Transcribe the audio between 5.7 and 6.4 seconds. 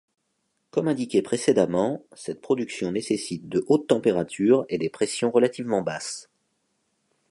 basses.